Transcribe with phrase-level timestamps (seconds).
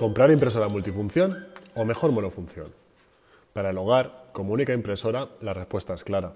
[0.00, 2.68] Comprar impresora multifunción o mejor monofunción.
[3.52, 6.32] Para el hogar, como única impresora, la respuesta es clara.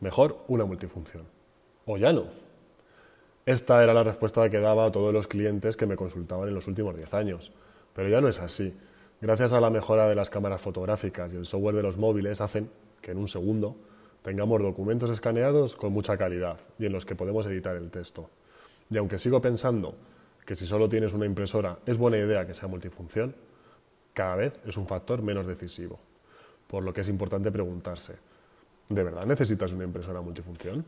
[0.00, 1.24] Mejor una multifunción.
[1.86, 2.24] O ya no.
[3.46, 6.66] Esta era la respuesta que daba a todos los clientes que me consultaban en los
[6.66, 7.52] últimos 10 años.
[7.94, 8.76] Pero ya no es así.
[9.22, 12.68] Gracias a la mejora de las cámaras fotográficas y el software de los móviles hacen
[13.00, 13.76] que en un segundo
[14.20, 18.28] tengamos documentos escaneados con mucha calidad y en los que podemos editar el texto.
[18.90, 19.94] Y aunque sigo pensando
[20.46, 23.34] que si solo tienes una impresora es buena idea que sea multifunción,
[24.14, 25.98] cada vez es un factor menos decisivo.
[26.68, 28.14] Por lo que es importante preguntarse,
[28.88, 30.84] ¿de verdad necesitas una impresora multifunción?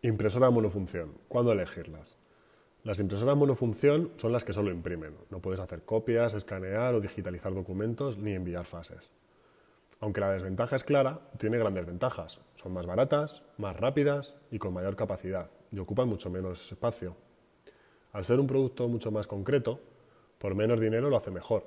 [0.00, 2.16] Impresora monofunción, ¿cuándo elegirlas?
[2.84, 5.14] Las impresoras monofunción son las que solo imprimen.
[5.30, 9.10] No puedes hacer copias, escanear o digitalizar documentos ni enviar fases.
[10.00, 12.40] Aunque la desventaja es clara, tiene grandes ventajas.
[12.56, 17.14] Son más baratas, más rápidas y con mayor capacidad y ocupan mucho menos espacio.
[18.12, 19.80] Al ser un producto mucho más concreto,
[20.38, 21.64] por menos dinero lo hace mejor,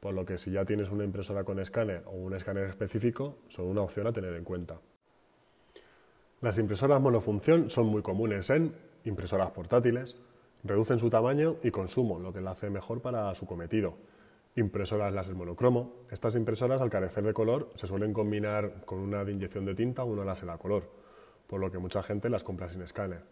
[0.00, 3.66] por lo que si ya tienes una impresora con escáner o un escáner específico, son
[3.66, 4.78] una opción a tener en cuenta.
[6.40, 10.16] Las impresoras monofunción son muy comunes en impresoras portátiles,
[10.62, 13.94] reducen su tamaño y consumo, lo que la hace mejor para su cometido.
[14.56, 15.92] Impresoras láser monocromo.
[16.10, 20.04] Estas impresoras, al carecer de color, se suelen combinar con una de inyección de tinta
[20.04, 20.88] o una láser a color,
[21.46, 23.22] por lo que mucha gente las compra sin escáner.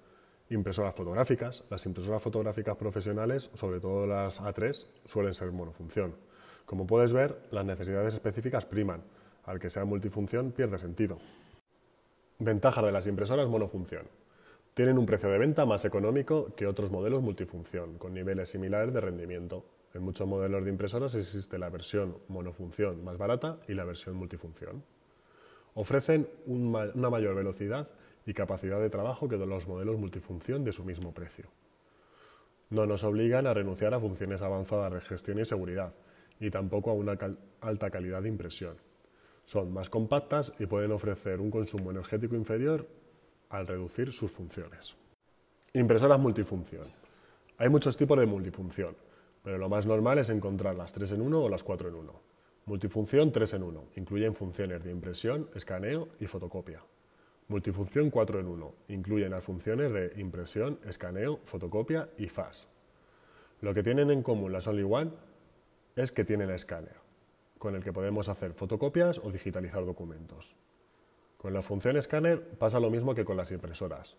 [0.50, 1.64] Impresoras fotográficas.
[1.70, 6.14] Las impresoras fotográficas profesionales, sobre todo las A3, suelen ser monofunción.
[6.66, 9.02] Como puedes ver, las necesidades específicas priman.
[9.44, 11.18] Al que sea multifunción pierde sentido.
[12.38, 14.06] Ventajas de las impresoras monofunción.
[14.74, 19.00] Tienen un precio de venta más económico que otros modelos multifunción, con niveles similares de
[19.00, 19.66] rendimiento.
[19.94, 24.82] En muchos modelos de impresoras existe la versión monofunción más barata y la versión multifunción.
[25.74, 27.88] Ofrecen una mayor velocidad
[28.26, 31.46] y capacidad de trabajo que los modelos multifunción de su mismo precio.
[32.70, 35.94] No nos obligan a renunciar a funciones avanzadas de gestión y seguridad,
[36.40, 37.18] y tampoco a una
[37.60, 38.76] alta calidad de impresión.
[39.44, 42.88] Son más compactas y pueden ofrecer un consumo energético inferior
[43.50, 44.96] al reducir sus funciones.
[45.74, 46.84] Impresoras multifunción.
[47.58, 48.96] Hay muchos tipos de multifunción,
[49.42, 52.20] pero lo más normal es encontrar las 3 en 1 o las 4 en 1.
[52.66, 53.84] Multifunción 3 en 1.
[53.96, 56.82] Incluyen funciones de impresión, escaneo y fotocopia.
[57.48, 58.74] Multifunción 4 en 1.
[58.88, 62.68] Incluyen las funciones de impresión, escaneo, fotocopia y FAS.
[63.60, 65.10] Lo que tienen en común las Only One
[65.96, 67.02] es que tienen escáner
[67.62, 70.56] con el que podemos hacer fotocopias o digitalizar documentos.
[71.36, 74.16] Con la función escáner pasa lo mismo que con las impresoras.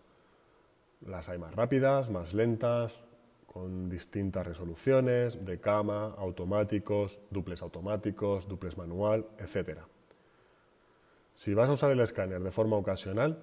[1.06, 2.98] Las hay más rápidas, más lentas,
[3.46, 9.80] con distintas resoluciones, de cama, automáticos, duples automáticos, duples manual, etc.
[11.34, 13.38] Si vas a usar el escáner de forma ocasional,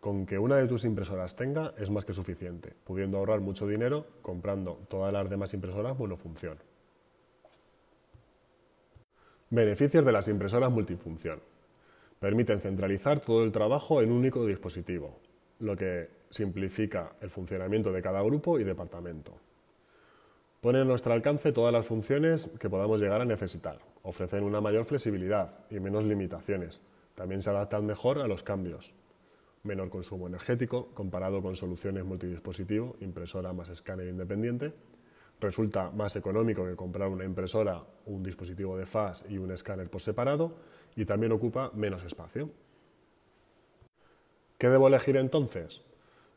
[0.00, 4.06] con que una de tus impresoras tenga es más que suficiente, pudiendo ahorrar mucho dinero
[4.20, 6.58] comprando todas las demás impresoras monofunción.
[9.50, 11.40] Beneficios de las impresoras multifunción.
[12.18, 15.18] Permiten centralizar todo el trabajo en un único dispositivo,
[15.60, 19.32] lo que simplifica el funcionamiento de cada grupo y departamento.
[20.60, 23.78] Ponen a nuestro alcance todas las funciones que podamos llegar a necesitar.
[24.02, 26.80] Ofrecen una mayor flexibilidad y menos limitaciones.
[27.20, 28.94] También se adaptan mejor a los cambios.
[29.62, 34.72] Menor consumo energético comparado con soluciones multidispositivo, impresora más escáner independiente
[35.38, 40.00] resulta más económico que comprar una impresora, un dispositivo de FAS y un escáner por
[40.00, 40.54] separado
[40.96, 42.48] y también ocupa menos espacio.
[44.56, 45.82] ¿Qué debo elegir entonces?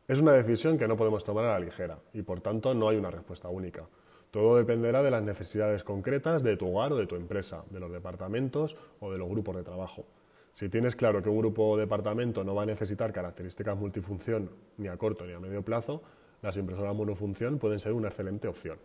[0.10, 2.98] Es una decisión que no podemos tomar a la ligera y por tanto no hay
[2.98, 3.88] una respuesta única.
[4.32, 7.90] Todo dependerá de las necesidades concretas de tu hogar o de tu empresa, de los
[7.90, 10.06] departamentos o de los grupos de trabajo.
[10.54, 14.88] Si tienes claro que un grupo o departamento no va a necesitar características multifunción ni
[14.88, 16.04] a corto ni a medio plazo,
[16.44, 18.78] las impresoras monofunción pueden ser una excelente opción.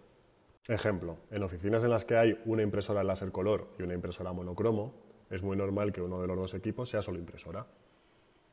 [0.67, 4.95] Ejemplo, en oficinas en las que hay una impresora láser color y una impresora monocromo,
[5.29, 7.67] es muy normal que uno de los dos equipos sea solo impresora.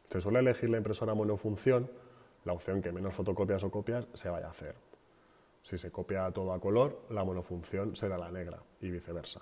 [0.10, 1.90] Se suele elegir la impresora monofunción,
[2.44, 4.76] la opción que menos fotocopias o copias se vaya a hacer.
[5.64, 9.42] Si se copia todo a color, la monofunción será la negra y viceversa.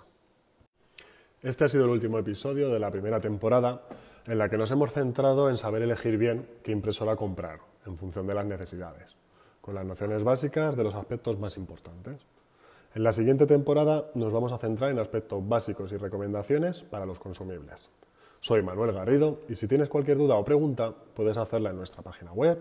[1.44, 3.82] Este ha sido el último episodio de la primera temporada
[4.26, 8.26] en la que nos hemos centrado en saber elegir bien qué impresora comprar en función
[8.26, 9.14] de las necesidades,
[9.60, 12.16] con las nociones básicas de los aspectos más importantes.
[12.94, 17.18] En la siguiente temporada nos vamos a centrar en aspectos básicos y recomendaciones para los
[17.18, 17.90] consumibles.
[18.40, 22.32] Soy Manuel Garrido y si tienes cualquier duda o pregunta puedes hacerla en nuestra página
[22.32, 22.58] web,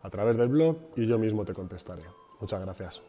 [0.00, 2.04] a través del blog y yo mismo te contestaré.
[2.40, 3.02] Muchas gracias.